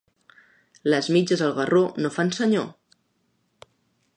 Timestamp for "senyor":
2.39-2.67